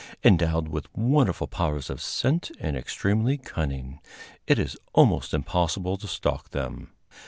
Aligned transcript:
Endowed 0.23 0.67
with 0.67 0.91
wonderful 0.97 1.45
powers 1.45 1.87
of 1.87 2.01
scent 2.01 2.49
and 2.59 2.75
extremely 2.75 3.37
cunning, 3.37 3.99
it 4.47 4.57
is 4.57 4.75
almost 4.93 5.31
impossible 5.31 5.95
to 5.95 6.07
stalk 6.07 6.49
them. 6.49 6.91